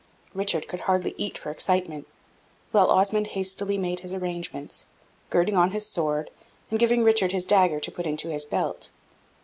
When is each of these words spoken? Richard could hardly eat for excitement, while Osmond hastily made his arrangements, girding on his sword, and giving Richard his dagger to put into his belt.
Richard 0.33 0.67
could 0.67 0.79
hardly 0.89 1.13
eat 1.15 1.37
for 1.37 1.51
excitement, 1.51 2.07
while 2.71 2.89
Osmond 2.89 3.27
hastily 3.37 3.77
made 3.77 3.99
his 3.99 4.15
arrangements, 4.15 4.87
girding 5.29 5.55
on 5.55 5.69
his 5.69 5.85
sword, 5.85 6.31
and 6.71 6.79
giving 6.79 7.03
Richard 7.03 7.31
his 7.33 7.45
dagger 7.45 7.79
to 7.79 7.91
put 7.91 8.07
into 8.07 8.29
his 8.29 8.43
belt. 8.43 8.89